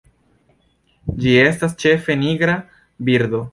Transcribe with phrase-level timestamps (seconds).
[1.19, 2.59] Ĝi estas ĉefe nigra
[3.11, 3.47] birdo.